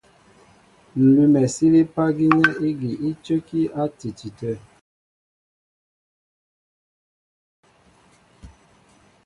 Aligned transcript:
Ǹ 1.01 1.03
lʉ́mɛ 1.13 1.41
sílípá 1.53 2.03
gínɛ́ 2.17 2.51
ígi 2.67 2.91
í 3.07 3.09
cə́kí 3.23 3.61
á 3.79 3.83
ǹtiti 3.87 4.29
tə̂. 4.37 4.53